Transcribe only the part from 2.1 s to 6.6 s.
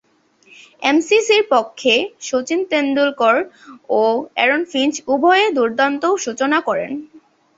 শচীন তেন্ডুলকর ও Aaron Finch উভয়েই দূর্দান্ত সূচনা